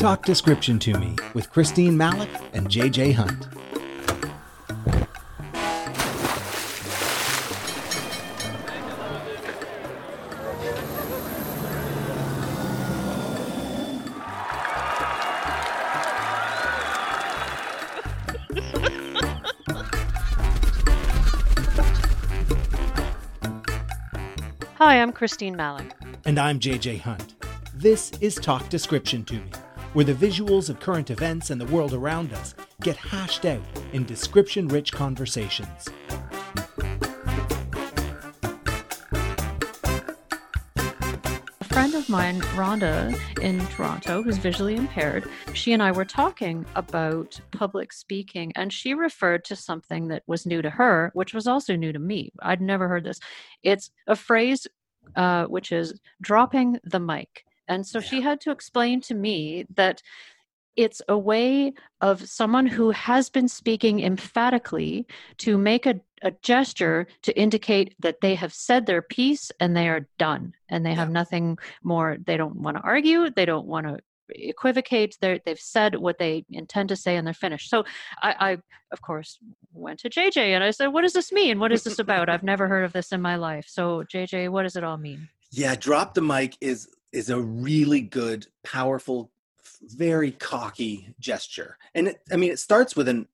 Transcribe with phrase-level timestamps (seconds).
[0.00, 3.46] Talk Description to Me with Christine Malec and JJ Hunt.
[24.76, 25.92] Hi, I'm Christine Malec.
[26.24, 27.34] And I'm JJ Hunt.
[27.74, 29.50] This is Talk Description to Me,
[29.92, 33.62] where the visuals of current events and the world around us get hashed out
[33.92, 35.88] in description rich conversations.
[41.60, 46.64] A friend of mine, Rhonda, in Toronto, who's visually impaired, she and I were talking
[46.76, 51.46] about public speaking, and she referred to something that was new to her, which was
[51.48, 52.32] also new to me.
[52.40, 53.18] I'd never heard this.
[53.62, 54.68] It's a phrase
[55.16, 57.44] uh, which is dropping the mic.
[57.70, 60.02] And so she had to explain to me that
[60.76, 65.06] it's a way of someone who has been speaking emphatically
[65.38, 69.88] to make a, a gesture to indicate that they have said their piece and they
[69.88, 72.16] are done and they have nothing more.
[72.24, 73.98] They don't want to argue they don't want to
[74.32, 77.68] equivocate they're, they've said what they intend to say and they're finished.
[77.68, 77.84] So
[78.22, 78.58] I, I
[78.92, 79.38] of course
[79.72, 81.58] went to jj and i said what does this mean?
[81.58, 82.28] What is this about?
[82.28, 83.66] I've never heard of this in my life.
[83.68, 85.28] So jj what does it all mean?
[85.50, 89.30] Yeah, drop the mic is is a really good, powerful,
[89.82, 91.76] very cocky gesture.
[91.94, 93.28] And it, I mean, it starts with an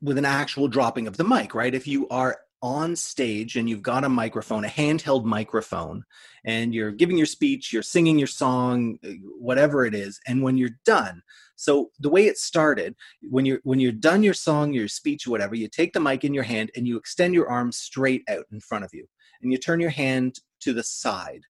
[0.00, 1.74] with an actual dropping of the mic, right?
[1.74, 6.04] If you are on stage and you've got a microphone, a handheld microphone,
[6.44, 10.56] and you're giving your speech, you're singing your song, uh, whatever it is, and when
[10.56, 11.22] you're done,
[11.56, 15.54] so the way it started, when you're when you're done your song, your speech, whatever,
[15.54, 18.60] you take the mic in your hand and you extend your arm straight out in
[18.60, 19.06] front of you,
[19.42, 21.42] and you turn your hand to the side.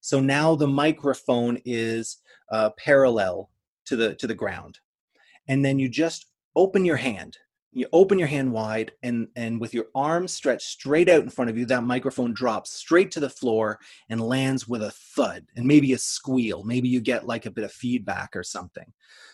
[0.00, 2.18] So now the microphone is
[2.50, 3.50] uh, parallel
[3.86, 4.78] to the to the ground,
[5.48, 6.26] and then you just
[6.56, 7.36] open your hand.
[7.72, 11.50] You open your hand wide, and and with your arms stretched straight out in front
[11.50, 15.66] of you, that microphone drops straight to the floor and lands with a thud and
[15.66, 16.64] maybe a squeal.
[16.64, 18.92] Maybe you get like a bit of feedback or something.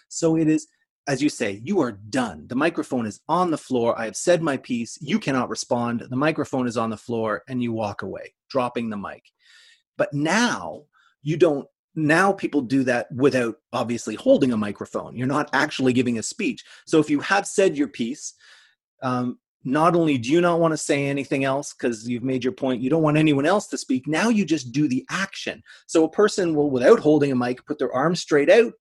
[0.09, 0.69] So it is.
[1.09, 2.49] As you say, you are done.
[2.49, 3.97] The microphone is on the floor.
[3.97, 4.99] I have said my piece.
[5.01, 6.03] You cannot respond.
[6.11, 9.23] The microphone is on the floor, and you walk away, dropping the mic.
[9.97, 10.83] But now
[11.23, 15.17] you don't, now people do that without obviously holding a microphone.
[15.17, 16.65] You're not actually giving a speech.
[16.87, 18.35] So if you have said your piece,
[19.03, 22.53] um, not only do you not want to say anything else because you've made your
[22.53, 24.07] point, you don't want anyone else to speak.
[24.07, 25.63] Now you just do the action.
[25.87, 28.73] So a person will, without holding a mic, put their arms straight out,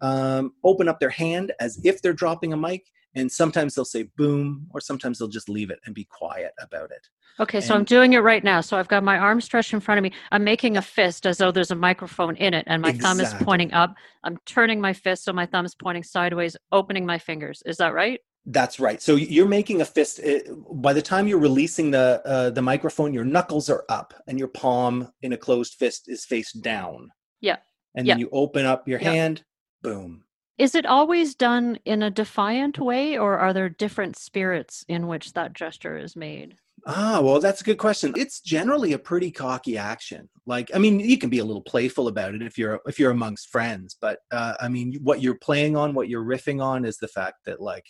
[0.00, 2.84] um, open up their hand as if they're dropping a mic,
[3.16, 6.90] and sometimes they'll say boom, or sometimes they'll just leave it and be quiet about
[6.92, 7.08] it.
[7.38, 8.62] Okay, so I'm doing it right now.
[8.62, 10.12] So I've got my arm stretched in front of me.
[10.32, 13.34] I'm making a fist as though there's a microphone in it, and my thumb is
[13.40, 13.94] pointing up.
[14.24, 17.62] I'm turning my fist so my thumb is pointing sideways, opening my fingers.
[17.66, 18.20] Is that right?
[18.46, 19.02] That's right.
[19.02, 20.20] So you're making a fist.
[20.20, 20.38] uh,
[20.72, 24.48] By the time you're releasing the uh, the microphone, your knuckles are up, and your
[24.48, 27.10] palm in a closed fist is face down.
[27.40, 27.56] Yeah.
[27.96, 28.14] And Yeah.
[28.14, 29.10] then you open up your Yeah.
[29.10, 29.44] hand.
[29.82, 30.24] Boom.
[30.58, 35.34] Is it always done in a defiant way, or are there different spirits in which
[35.34, 36.56] that gesture is made?
[36.86, 38.14] Ah, well, that's a good question.
[38.16, 40.28] It's generally a pretty cocky action.
[40.46, 43.10] Like, I mean, you can be a little playful about it if you're if you're
[43.10, 46.98] amongst friends, but uh, I mean, what you're playing on, what you're riffing on, is
[46.98, 47.84] the fact that, like,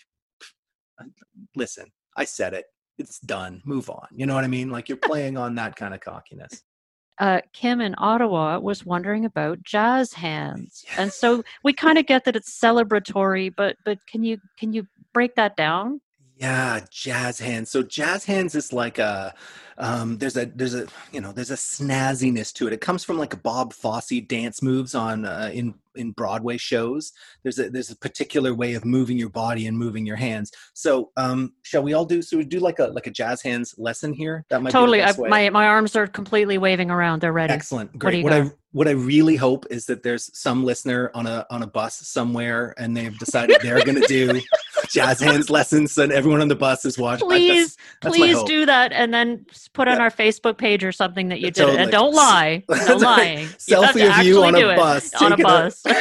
[1.55, 2.65] listen, I said it.
[2.99, 3.61] It's done.
[3.67, 4.09] Move on.
[4.15, 4.71] You know what I mean?
[4.71, 6.63] Like, you're playing on that kind of cockiness.
[7.19, 12.25] Uh, Kim in Ottawa was wondering about jazz hands, and so we kind of get
[12.25, 16.01] that it's celebratory, but but can you can you break that down?
[16.37, 17.71] Yeah, jazz hands.
[17.71, 19.35] So jazz hands is like a
[19.79, 22.73] um there's a there's a you know there's a snazziness to it.
[22.73, 27.13] It comes from like a Bob Fosse dance moves on uh, in in Broadway shows.
[27.43, 30.53] There's a there's a particular way of moving your body and moving your hands.
[30.75, 33.75] So um shall we all do so we do like a like a jazz hands
[33.79, 34.45] lesson here?
[34.51, 35.03] That might totally.
[35.03, 37.21] I, my my arms are completely waving around.
[37.21, 37.53] They're ready.
[37.53, 37.99] Excellent.
[37.99, 38.19] Great.
[38.19, 41.63] you What, I what I really hope is that there's some listener on a on
[41.63, 44.41] a bus somewhere and they've decided they're going to do
[44.91, 47.27] jazz hands lessons and everyone on the bus is watching.
[47.33, 50.05] I- that's- Please, that's please do that, and then put on Yeah.
[50.05, 51.81] our Facebook page or something that you did it.
[51.81, 52.63] And don't lie.
[52.89, 53.47] No lying.
[53.49, 55.15] Selfie of you on a bus.
[55.21, 55.83] On a bus.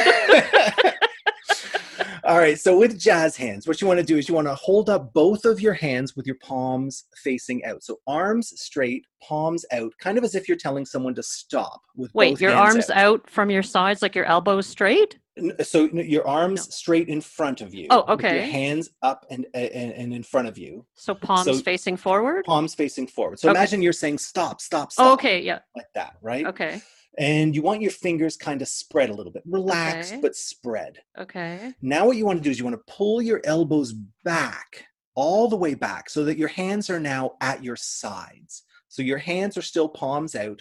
[2.24, 2.58] All right.
[2.58, 5.12] So with jazz hands, what you want to do is you want to hold up
[5.12, 7.84] both of your hands with your palms facing out.
[7.84, 11.80] So arms straight, palms out, kind of as if you're telling someone to stop.
[11.94, 13.30] With Wait, your arms out.
[13.30, 15.18] from your sides, like your elbows straight.
[15.62, 16.70] So your arms No.
[16.70, 17.88] straight in front of you.
[17.90, 18.36] Oh, okay.
[18.36, 22.44] Your hands up and, and and in front of you, So palms So- facing forward.
[22.46, 23.38] palms facing forward.
[23.38, 23.58] So Okay.
[23.58, 25.06] imagine you're saying stop, stop, oh, stop.
[25.06, 26.46] Oh, okay, yeah, Like that, right?
[26.46, 26.80] okay.
[27.18, 30.20] and you want your fingers kind of spread a little bit relaxed Okay.
[30.20, 31.72] but spread Okay.
[31.80, 34.84] now what you want to do is you want to pull your elbows back
[35.14, 39.16] all the way back so that your hands are now at your sides so your
[39.16, 40.60] hands are still palms out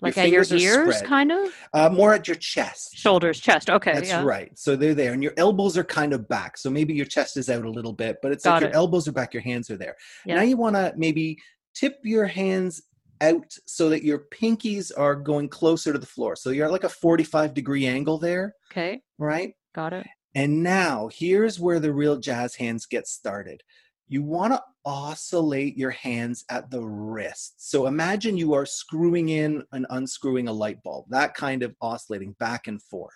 [0.00, 1.52] Like at your ears, kind of?
[1.74, 3.68] uh, more at your chest Shoulders, chest.
[3.68, 3.92] Okay.
[3.92, 4.22] that's yeah.
[4.22, 4.50] right.
[4.58, 6.56] So they're there, and your elbows are kind of back.
[6.56, 9.06] So maybe your chest is out a little bit, but it's Got like your elbows
[9.08, 9.96] are back, your hands are there.
[10.24, 10.36] Yeah.
[10.36, 11.38] Now you want to maybe
[11.74, 12.82] tip your hands
[13.20, 16.34] out so that your pinkies are going closer to the floor.
[16.36, 19.02] So you're at like a 45 degree angle there, Okay.
[19.18, 19.52] right?
[19.74, 20.06] Got it.
[20.34, 23.62] And now here's where the real jazz hands get started.
[24.10, 27.70] You want to oscillate your hands at the wrist.
[27.70, 32.34] So imagine you are screwing in and unscrewing a light bulb, that kind of oscillating
[32.40, 33.14] back and forth,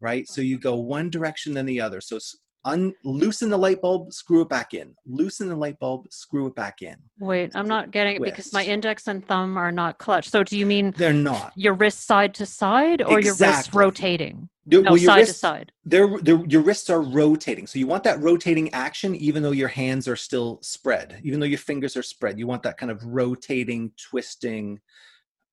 [0.00, 0.28] right?
[0.28, 0.88] So you go mm-hmm.
[0.88, 2.00] one direction then the other.
[2.00, 2.18] So
[2.64, 4.94] un- loosen the light bulb, screw it back in.
[5.06, 6.96] Loosen the light bulb, screw it back in.
[7.18, 10.30] Wait, I'm not getting it because my index and thumb are not clutched.
[10.30, 11.52] So do you mean They're not.
[11.56, 14.48] your wrist side to side or your wrist rotating?
[14.66, 15.72] Your- No, well, your side to wrists- side.
[15.84, 17.66] they're, they're, your wrists are rotating.
[17.66, 21.46] So you want that rotating action, even though your hands are still spread, even though
[21.46, 22.38] your fingers are spread.
[22.38, 24.80] You want that kind of rotating, twisting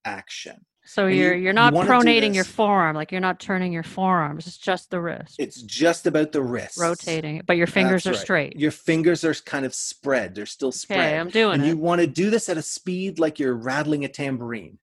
[0.05, 0.65] action.
[0.87, 3.83] So And you- you're you're not wanna pronating your forearm, like you're not turning your
[3.83, 4.47] forearms.
[4.47, 6.79] It's just the wrist It's just about the wrist.
[6.79, 8.23] rotating, but your fingers That's are right.
[8.23, 8.59] straight.
[8.59, 10.33] Your fingers are kind of spread.
[10.33, 10.99] They're still spread.
[10.99, 11.67] Okay, I'm doing and it.
[11.67, 14.79] you want to do this at a speed like you're rattling a tambourine.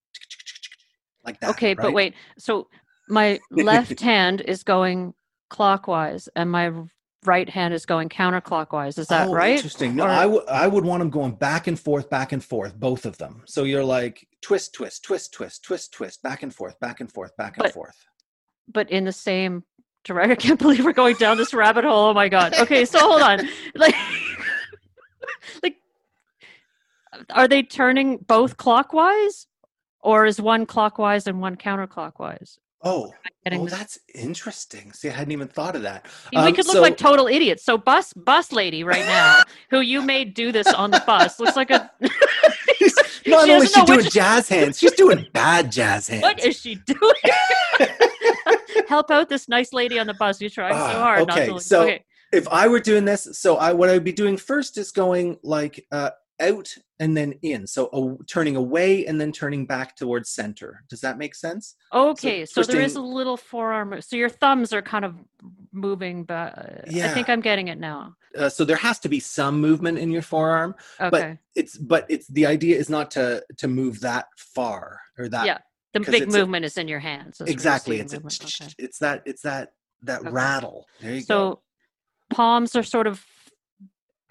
[1.25, 1.51] Like that.
[1.51, 2.15] okay, but wait.
[2.39, 2.69] So
[3.09, 5.15] my left hand is going
[5.49, 6.71] clockwise, and my
[7.25, 8.99] right hand is going counterclockwise.
[8.99, 9.57] Is that oh, right?
[9.57, 9.95] Interesting.
[9.97, 12.79] No, Or- I would I would want them going back and forth, back and forth,
[12.79, 13.43] both of them.
[13.47, 17.37] So you're like twist, twist, twist, twist, twist, twist, back and forth, back and forth,
[17.37, 17.97] back and But- forth.
[18.67, 19.65] But in the same
[20.05, 20.31] direction.
[20.33, 22.09] I can't believe we're going down this rabbit hole.
[22.11, 22.55] Oh my god.
[22.55, 23.41] Okay, so hold on.
[23.75, 23.95] Like,
[25.63, 25.77] like,
[27.31, 29.47] are they turning both clockwise,
[30.01, 32.59] or is one clockwise and one counterclockwise?
[32.87, 33.15] Oh,
[33.51, 34.93] oh, that's interesting.
[34.93, 36.05] See, I hadn't even thought of that.
[36.33, 37.65] we Um, could look so- like total idiots.
[37.65, 39.41] So bus bus lady right now,
[39.71, 41.91] who you made do this on the bus, looks like a.
[43.27, 46.23] Not only is she doing jazz hands, she's doing bad jazz hands.
[46.23, 47.15] what is she doing?
[48.89, 50.41] Help out this nice lady on the bus.
[50.41, 51.61] You're trying so Ah, hard not okay, to.
[51.61, 52.05] So- okay.
[52.33, 55.39] if I were doing this, so I what I would be doing first is going
[55.43, 56.11] like uh,
[56.41, 56.69] out
[57.01, 60.85] and then in, so uh, turning away and then turning back towards center.
[60.89, 61.75] Does that make sense?
[61.93, 64.01] Okay, so, there is a little forearm.
[64.01, 65.17] So your thumbs are kind of
[65.73, 66.85] moving back.
[66.89, 68.15] I think I'm getting it now.
[68.37, 71.39] Uh, so there has to be some movement in your forearm, Okay.
[71.55, 75.59] it's but it's the idea is not to to move that far or that Yeah,
[75.93, 77.41] the big it's a- movement is in your hands.
[77.41, 78.01] exactly.
[78.01, 78.17] It's a.
[78.19, 78.73] Okay.
[78.79, 80.31] it's that it's that that Okay.
[80.31, 80.87] rattle.
[81.01, 81.25] There you go.
[81.25, 81.63] So
[82.31, 83.25] palms are sort of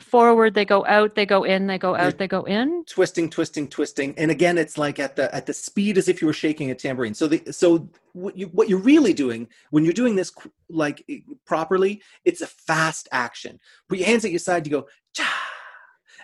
[0.03, 0.53] forward.
[0.53, 1.15] They go out.
[1.15, 1.67] They go in.
[1.67, 2.17] They go out.
[2.17, 2.83] They go in.
[2.85, 6.27] twisting twisting twisting and again it's like at the at the speed as if you
[6.27, 9.93] were shaking a tambourine so the so what you what you're really doing when you're
[9.93, 10.31] doing this
[10.69, 11.05] like
[11.45, 15.49] properly it's a fast action put your hands at your side you go cha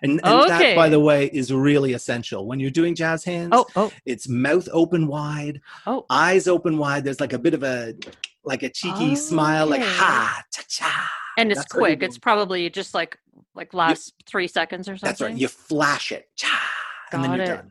[0.02, 3.66] and, and that by the way is really essential when you're doing jazz hands Oh,
[3.76, 6.06] oh, it's mouth open wide oh.
[6.10, 7.96] eyes open wide there's like a bit of a
[8.44, 9.86] like a cheeky smile like oh.
[9.86, 11.10] ha cha cha
[11.40, 12.04] And it's That's quick.
[12.04, 13.18] It's probably just like
[13.60, 15.10] like last three seconds or something.
[15.10, 16.48] that's right you flash it cha
[17.12, 17.48] and then you're it.
[17.48, 17.70] done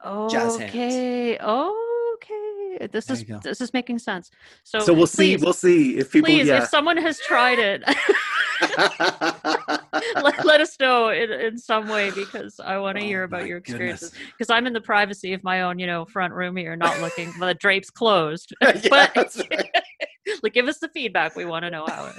[0.58, 0.62] hands.
[0.62, 1.38] Okay.
[1.38, 2.88] Okay.
[2.92, 4.30] This is you this is making sense.
[4.64, 7.82] So, so we'll see we'll see if people please, yeah if someone has tried it,
[10.22, 13.26] let, let us know in, in some way because I want to oh hear Oh
[13.26, 14.12] about your experiences.
[14.36, 17.32] Because I'm in the privacy of my own, you know, front room here, not looking.
[17.38, 18.54] the drapes closed.
[18.62, 19.36] yeah, but
[20.42, 21.36] like, give us the feedback.
[21.36, 22.12] We want to know how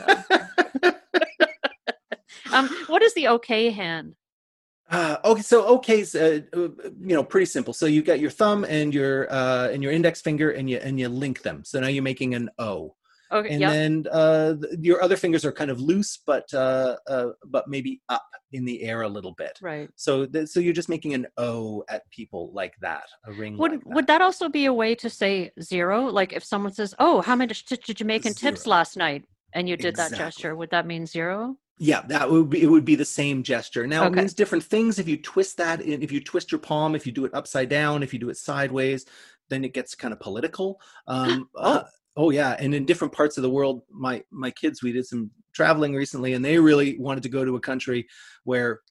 [0.82, 0.96] it.
[2.54, 4.16] Um, what is the okay hand?
[4.92, 6.60] Uh, okay, so okay's uh, uh,
[7.00, 7.74] you know pretty simple.
[7.74, 11.00] So you got your thumb and your uh, and your index finger, and you and
[11.00, 11.64] you link them.
[11.64, 12.96] So now you're making an O,
[13.32, 13.50] Okay.
[13.50, 13.70] and Yep.
[13.72, 18.26] then uh, your other fingers are kind of loose, but uh, uh, but maybe up
[18.52, 19.60] in the air a little bit.
[19.62, 19.90] right.
[19.96, 23.58] So th- so you're just making an O at people like that, a ring.
[23.60, 23.94] Would like that.
[23.94, 26.08] would that also be a way to say zero?
[26.08, 29.26] Like if someone says, "Oh, how many did, did you make in tips last night?"
[29.54, 31.58] and you did that gesture, would that mean zero?
[31.82, 33.88] Yeah, that would be it would be the same gesture.
[33.88, 36.94] Now it means different things if you twist that in, if you twist your palm,
[36.94, 39.06] if you do it upside down, if you do it sideways,
[39.48, 40.82] then it gets kind of political.
[41.08, 41.74] Um Oh.
[41.74, 41.84] uh,
[42.18, 45.32] oh yeah, and in different parts of the world, my my kids we did some
[45.54, 48.08] traveling recently and they really wanted to go to a country
[48.44, 48.82] where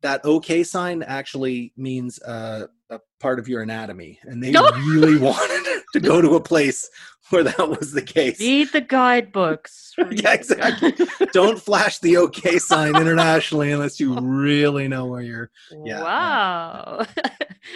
[0.00, 5.82] that okay sign actually means uh, a part of your anatomy and they really wanted
[5.92, 6.88] to go to a place
[7.30, 8.40] where that was the case.
[8.40, 9.94] Read the guidebooks.
[10.10, 10.92] yeah, exactly.
[11.32, 15.50] Don't flash the OK sign internationally unless you really know where you're.
[15.84, 17.06] Yeah, wow.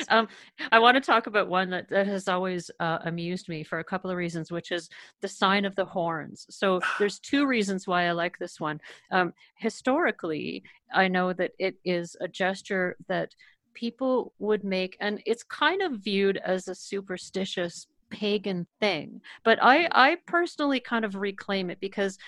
[0.09, 0.29] um,
[0.73, 3.85] I want to talk about one that, that has always uh, amused me for a
[3.85, 4.89] couple of reasons, which is
[5.21, 6.47] the sign of the horns.
[6.51, 8.81] So there's two reasons why I like this one.
[9.11, 13.35] Um, historically, I know that it is a gesture that
[13.75, 19.21] people would make, and it's kind of viewed as a superstitious pagan thing.
[19.45, 22.19] But I, I personally kind of reclaim it because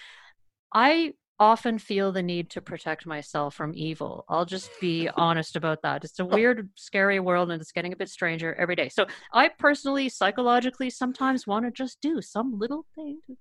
[0.72, 4.24] I often feel the need to protect myself from evil.
[4.28, 6.04] I'll just be honest about that.
[6.04, 8.88] It's a weird, scary world and it's getting a bit stranger every day.
[8.88, 13.36] So I personally, psychologically, sometimes want to just do some little thing to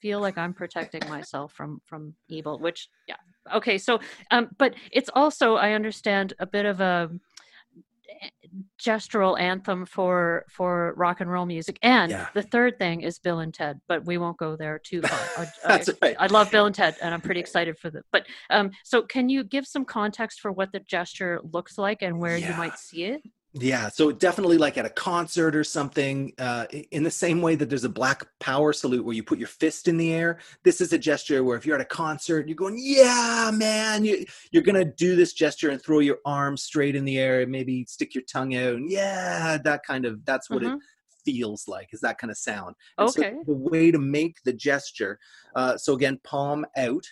[0.00, 3.16] feel like I'm protecting myself from from evil, which yeah.
[3.54, 7.10] Okay, so um but it's also I understand a bit of a
[8.80, 12.28] gestural anthem for for rock and roll music and Yeah.
[12.34, 15.18] the third thing is bill and ted but we won't go there too far
[15.64, 16.16] I- That's I, right.
[16.20, 19.28] I love bill and ted and i'm pretty excited for them but um so can
[19.28, 23.04] you give some context for what the gesture looks like and where you might see
[23.04, 23.22] it
[23.56, 27.70] Yeah, so definitely like at a concert or something, uh, in the same way that
[27.70, 30.40] there's a black power salute where you put your fist in the air.
[30.64, 34.26] This is a gesture where if you're at a concert, you're going, "Yeah, man!" You,
[34.50, 37.84] you're gonna do this gesture and throw your arms straight in the air and maybe
[37.84, 38.74] stick your tongue out.
[38.74, 40.74] And yeah, that kind of that's what Mhm.
[40.78, 40.82] it
[41.24, 41.90] feels like.
[41.94, 42.74] Is that kind of sound?
[42.98, 43.36] And so Okay.
[43.46, 45.20] the way to make the gesture.
[45.54, 47.06] Uh, so again, palm out.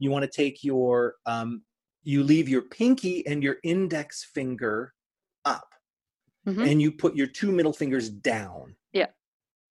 [0.00, 1.62] You want to take your um,
[2.02, 4.92] you leave your pinky and your index finger
[5.44, 5.73] up
[6.46, 6.70] Mhm.
[6.70, 8.76] and you put your two middle fingers down.
[8.92, 9.06] Yeah.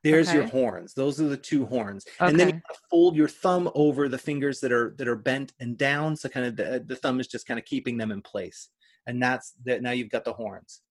[0.03, 0.93] There's your horns.
[0.93, 2.05] Those are the two horns.
[2.19, 5.77] And then you fold your thumb over the fingers that are that are bent and
[5.77, 6.15] down.
[6.17, 8.69] So kind of the, the thumb is just kind of keeping them in place.
[9.07, 10.81] And that's that now you've got the horns.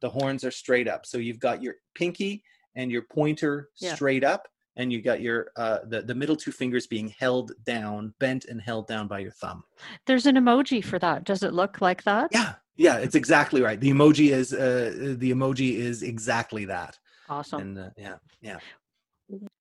[0.00, 1.06] The horns are straight up.
[1.06, 2.42] So you've got your pinky
[2.74, 3.94] and your pointer Yeah.
[3.94, 4.46] straight up,
[4.76, 8.60] and you got your uh the, the middle two fingers being held down, bent and
[8.60, 9.64] held down by your thumb.
[10.06, 12.54] there's an emoji for that does it look like that Yeah.
[12.76, 13.78] Yeah, it's exactly right.
[13.78, 16.98] The emoji is uh the emoji is exactly that.
[17.28, 18.58] awesome And uh, yeah, yeah.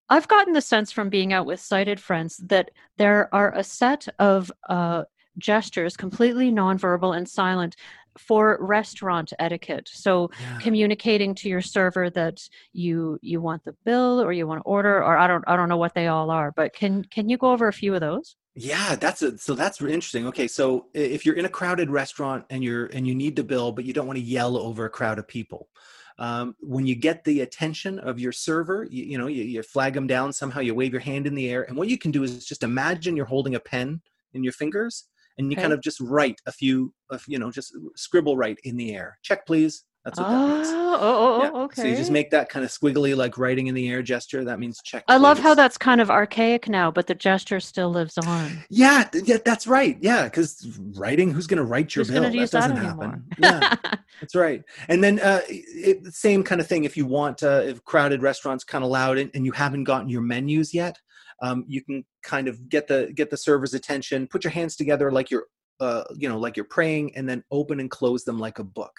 [0.10, 4.08] I've gotten the sense from being out with sighted friends that there are a set
[4.18, 5.04] of uh,
[5.38, 7.76] gestures, completely nonverbal and silent,
[8.18, 9.90] for restaurant etiquette.
[9.92, 10.60] So Yeah.
[10.60, 12.42] communicating to your server that
[12.74, 15.70] you you want the bill or you want to order, or I don't I don't
[15.70, 18.36] know what they all are, but can can you go over a few of those?
[18.56, 20.28] Yeah, that's a, so that's interesting.
[20.28, 23.72] Okay, so if you're in a crowded restaurant and you're and you need to bill,
[23.72, 25.70] but you don't want to yell over a crowd of people,
[26.18, 29.94] um, when you get the attention of your server, you, you know you, you flag
[29.94, 30.60] them down somehow.
[30.60, 33.16] You wave your hand in the air, and what you can do is just imagine
[33.16, 34.02] you're holding a pen
[34.34, 35.06] in your fingers,
[35.40, 38.78] and you kind of just write a few, of you know, just scribble right in
[38.78, 39.18] the air.
[39.24, 39.86] Check, please.
[40.06, 40.68] That's what that means.
[40.72, 41.64] Oh, oh, oh, Yeah.
[41.66, 41.82] okay.
[41.82, 44.46] So you just make that kind of squiggly, like writing in the air gesture.
[44.46, 45.04] That means check.
[45.10, 48.64] I love how that's kind of archaic now, but the gesture still lives on.
[48.70, 49.98] Yeah, yeah, that's right.
[50.02, 50.66] Yeah, because
[50.96, 52.24] writing, who's going to write your Who's bill?
[52.24, 53.06] that doesn't anymore?
[53.06, 53.26] happen.
[53.40, 53.76] Yeah,
[54.22, 54.64] that's right.
[54.88, 56.86] And then uh, it, same kind of thing.
[56.86, 60.08] If you want, uh, if crowded restaurants kind of loud and, and you haven't gotten
[60.10, 60.98] your menus yet,
[61.42, 64.28] um, you can kind of get the get the server's attention.
[64.28, 65.46] Put your hands together like you're,
[65.80, 68.94] uh, you know, like you're praying, and then open and close them like a book.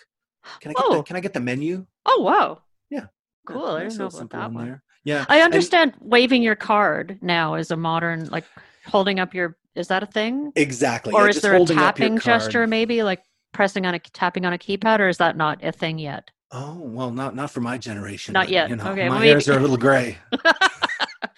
[0.61, 0.97] Can I get Oh.
[0.97, 1.87] the, Can I get the menu?
[2.07, 2.63] oh, wow.
[2.91, 3.07] Yeah,
[3.47, 3.65] Cool.
[3.67, 4.83] I nice didn't know about that one there.
[5.05, 8.45] Yeah, I and- understand waving your card now is a modern like
[8.87, 10.53] holding up your is that a thing?
[10.57, 11.13] exactly.
[11.13, 13.99] or yeah, is there a holding up your tapping gesture maybe like pressing on a
[13.99, 16.31] tapping on a keypad or is that not a thing yet?
[16.53, 18.33] Oh well, not not for my generation.
[18.33, 18.71] Not but, yet.
[18.71, 20.19] You know, Okay, my well, hairs are a little gray.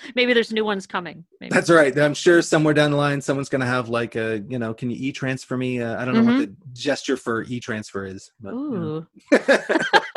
[0.14, 1.24] maybe there's new ones coming.
[1.40, 1.54] Maybe.
[1.54, 1.96] That's right.
[1.98, 4.90] I'm sure somewhere down the line, someone's going to have like a, you know, can
[4.90, 5.80] you e-transfer me?
[5.80, 8.30] Uh, I don't know what the gesture for e-transfer is.
[8.40, 9.06] But, you know.
[9.32, 9.52] Mm-hmm.
[9.94, 10.00] Ooh.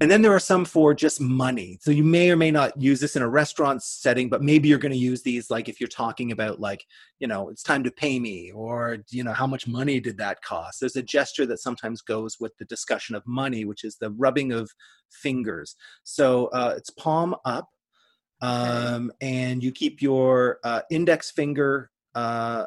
[0.00, 1.78] and then there are some for just money.
[1.80, 4.78] So you may or may not use this in a restaurant setting, but maybe you're
[4.78, 6.84] going to use these like if you're talking about like,
[7.18, 10.42] you know, it's time to pay me or, you know, how much money did that
[10.42, 10.80] cost?
[10.80, 14.52] There's a gesture that sometimes goes with the discussion of money, which is the rubbing
[14.52, 14.70] of
[15.10, 15.76] fingers.
[16.02, 17.68] So uh, it's palm up
[18.40, 22.66] um, and you keep your uh, index finger, uh,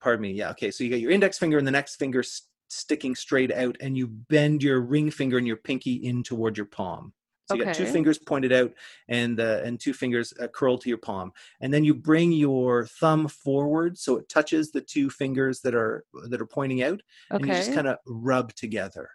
[0.00, 0.32] pardon me.
[0.32, 0.50] Yeah.
[0.50, 0.70] Okay.
[0.70, 3.96] So you get your index finger and the next finger s- sticking straight out and
[3.96, 7.12] you bend your ring finger and your pinky in toward your palm.
[7.46, 8.74] So you got two fingers pointed out
[9.08, 12.86] and uh, and two fingers uh, curled to your palm, and then you bring your
[12.86, 17.00] thumb forward so it touches the two fingers that are that are pointing out,
[17.38, 19.10] and you just kind of rub together.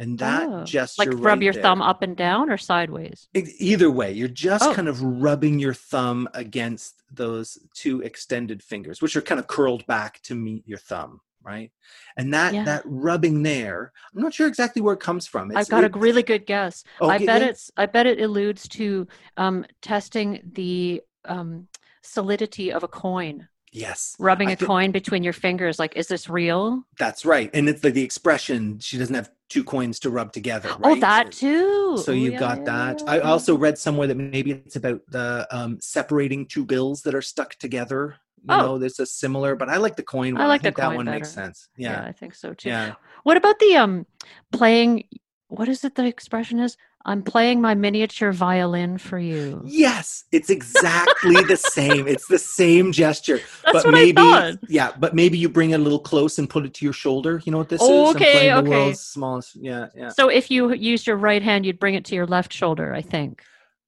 [0.00, 3.28] And that Oh, gesture, Like rub right your there- thumb up and down or sideways?
[3.34, 4.72] Either way, you're just Oh.
[4.74, 9.86] kind of rubbing your thumb against those two extended fingers, which are kind of curled
[9.86, 11.20] back to meet your thumb.
[11.42, 11.72] right?
[12.18, 12.64] And that Yeah.
[12.64, 15.50] that rubbing there, I'm not sure exactly where it comes from.
[15.56, 16.84] I've got it- a really good guess.
[17.00, 17.48] I bet yeah.
[17.48, 21.66] it's I bet it alludes to um, testing the um,
[22.02, 25.78] solidity of a coin, yes, rubbing I a thi- coin between your fingers.
[25.78, 26.84] Like, is this real?
[26.98, 28.78] That's right, and it's like the expression.
[28.78, 30.70] She doesn't have two coins to rub together.
[30.82, 31.98] Oh, that too.
[31.98, 33.02] So Oh, you've yeah, got that.
[33.06, 37.22] I also read somewhere that maybe it's about the um, separating two bills that are
[37.22, 38.16] stuck together.
[38.48, 38.56] You Oh.
[38.56, 40.42] know, there's a similar, but I like the coin one.
[40.42, 41.68] I like the think that coin one makes sense.
[41.76, 42.70] yeah, Yeah, I think so too.
[42.70, 42.94] yeah.
[43.24, 44.06] What about the um
[44.52, 45.04] playing?
[45.48, 45.94] What is it?
[45.96, 52.06] The expression is, "I'm playing my miniature violin for you." Yes, it's exactly the same.
[52.06, 53.40] It's the same gesture.
[53.64, 56.74] That's but maybe, yeah, but maybe you bring it a little close and put it
[56.74, 57.42] to your shoulder.
[57.44, 58.10] You know what this Oh, is?
[58.10, 58.92] I'm okay, the okay.
[58.94, 59.56] smallest.
[59.56, 60.10] Yeah, yeah.
[60.10, 62.94] So if you used your right hand, you'd bring it to your left shoulder.
[62.94, 63.42] I think.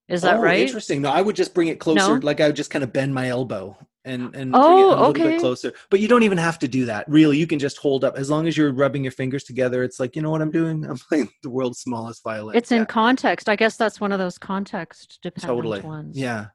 [0.08, 0.60] Is that oh, right?
[0.60, 1.02] Interesting.
[1.02, 2.18] No, I would just bring it closer.
[2.18, 2.26] No?
[2.26, 5.08] Like I would just kind of bend my elbow and and Oh, a little oh,
[5.10, 5.22] okay.
[5.22, 5.72] bit closer.
[5.90, 7.08] But you don't even have to do that.
[7.08, 9.82] Really, you can just hold up as long as you're rubbing your fingers together.
[9.82, 10.84] It's like you know what I'm doing.
[10.84, 12.56] I'm playing the world's smallest violin.
[12.56, 13.48] It's in context.
[13.48, 15.80] I guess that's one of those context dependent totally.
[15.80, 16.18] ones.
[16.18, 16.46] Yeah.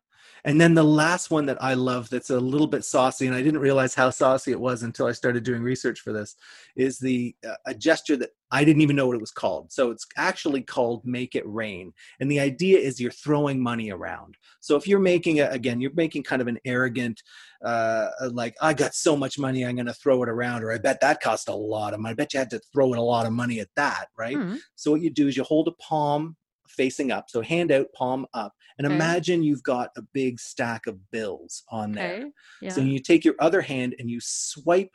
[0.48, 3.42] And then the last one that I love that's a little bit saucy, and I
[3.42, 6.38] didn't realize how saucy it was until I started doing research for this,
[6.78, 9.74] is the uh, a gesture that I didn't even know what it was called.
[9.74, 14.38] So it's actually called "Make It Rain," and the idea is you're throwing money around.
[14.62, 17.22] So if you're making a, again, you're making kind of an arrogant,
[17.62, 20.78] uh, like I got so much money, I'm going to throw it around, or I
[20.78, 22.14] bet that cost a lot of money.
[22.14, 24.38] I bet you had to throw in a lot of money at that, right?
[24.38, 24.56] Hmm.
[24.76, 26.38] So what you do is you hold a palm
[26.70, 28.96] facing up, so hand out, palm up, and Okay.
[28.96, 32.18] imagine you've got a big stack of bills on there.
[32.18, 32.32] Okay.
[32.62, 32.70] Yeah.
[32.72, 34.92] So you take your other hand and you swipe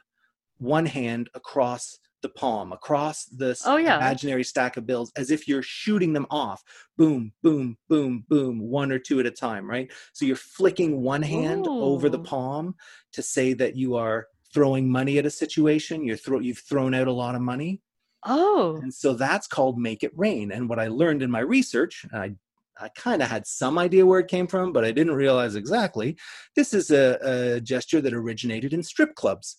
[0.59, 3.97] one hand across the palm, across this Oh, yeah.
[3.97, 6.63] imaginary stack of bills, as if you're shooting them off.
[6.97, 9.91] Boom, boom, boom, boom, one or two at a time, right?
[10.13, 12.77] So you're flicking one hand over the palm
[13.13, 16.05] to say that you are throwing money at a situation.
[16.05, 17.81] You're throw, you've thrown out a lot of money.
[18.25, 18.79] Oh.
[18.83, 20.53] And so that's called make it rain.
[20.53, 22.35] And what I learned in my research, and I
[22.81, 26.17] I kind of had some idea where it came from, but I didn't realize exactly.
[26.57, 27.19] This is a,
[27.57, 29.59] a gesture that originated in strip clubs.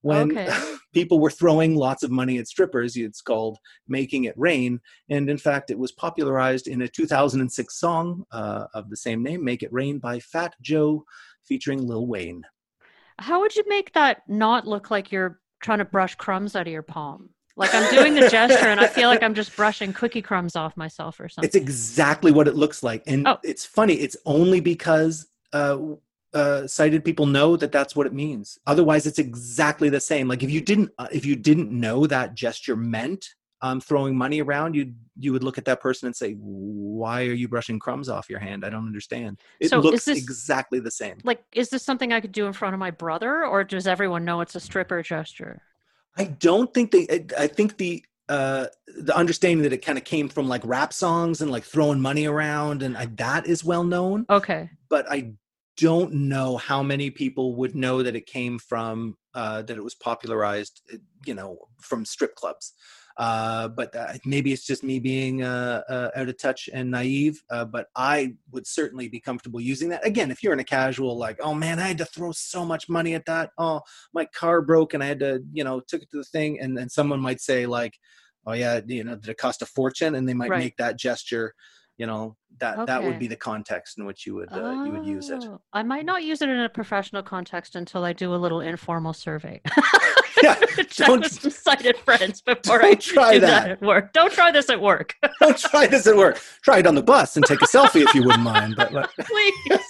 [0.00, 0.74] When Okay.
[0.92, 4.80] people were throwing lots of money at strippers, it's called making it rain.
[5.08, 9.44] And in fact, it was popularized in a 2006 song uh, of the same name,
[9.44, 11.04] Make It Rain by Fat Joe,
[11.44, 12.44] featuring Lil Wayne.
[13.18, 16.72] How would you make that not look like you're trying to brush crumbs out of
[16.72, 17.30] your palm?
[17.56, 20.76] Like I'm doing the gesture and I feel like I'm just brushing cookie crumbs off
[20.76, 21.46] myself or something.
[21.46, 23.38] It's exactly what it looks like, and Oh.
[23.44, 23.94] it's funny.
[23.94, 25.78] It's only because uh,
[26.32, 28.58] uh, sighted people know that that's what it means.
[28.66, 30.26] Otherwise, it's exactly the same.
[30.26, 33.28] Like if you didn't, uh, if you didn't know that gesture meant
[33.62, 37.32] um, throwing money around, you you would look at that person and say, "Why are
[37.34, 38.64] you brushing crumbs off your hand?
[38.64, 41.18] I don't understand." It So looks this- exactly the same.
[41.22, 44.24] like, is this something I could do in front of my brother or does everyone
[44.24, 45.62] know it's a stripper gesture?
[46.16, 47.06] I don't think they.
[47.10, 50.92] I- I think the uh the understanding that it kind of came from like rap
[50.94, 54.24] songs and like throwing money around and I, that is well known.
[54.30, 54.70] Okay.
[54.88, 55.32] but I
[55.76, 59.94] don't know how many people would know that it came from uh, that it was
[59.96, 60.96] popularized, uh,
[61.26, 62.72] you know, from strip clubs.
[63.16, 67.42] Uh, but uh, maybe it's just me being uh, uh, out of touch and naive.
[67.50, 70.04] Uh, but I would certainly be comfortable using that.
[70.04, 72.88] Again, if you're in a casual, like, oh man, I had to throw so much
[72.88, 73.50] money at that.
[73.56, 76.58] Oh, my car broke and I had to, you know, took it to the thing.
[76.60, 77.94] And then someone might say like,
[78.46, 80.16] oh yeah, you know, did it cost a fortune?
[80.16, 80.58] And they might Right.
[80.58, 81.54] make that gesture.
[81.96, 85.06] You know, that that would be the context in which you would uh, you would
[85.06, 85.44] use it.
[85.44, 88.60] Oh, I might not use it in a professional context until I do a little
[88.60, 89.60] informal survey.
[90.42, 90.54] Yeah,
[90.88, 93.62] Check don't- with some sighted friends before I try do that.
[93.62, 93.70] that.
[93.72, 94.12] at work.
[94.12, 96.40] Don't try this at work, Don't try this at work.
[96.62, 98.74] Try it on the bus and take a selfie if you wouldn't mind.
[98.76, 99.80] But like, please.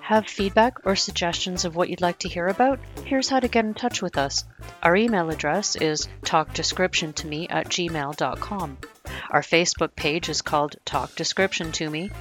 [0.00, 2.78] Have feedback or suggestions of what you'd like to hear about?
[3.04, 4.44] Here's how to get in touch with us.
[4.82, 8.78] Our email address is talkdescriptiontome at gmail.com.
[9.34, 12.12] Our Facebook page is called Talk Description to Me,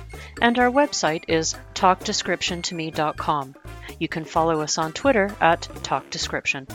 [0.41, 3.55] and our website is talkdescriptiontome.com.
[3.99, 6.65] You can follow us on Twitter at Talk Description.